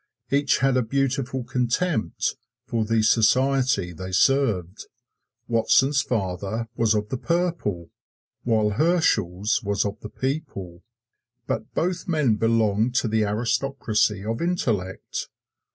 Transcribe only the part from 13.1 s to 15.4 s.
aristocracy of intellect.